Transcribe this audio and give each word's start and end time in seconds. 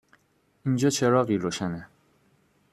اینجا 0.65 0.89
چراغی 0.89 1.37
روشنه 1.37 1.87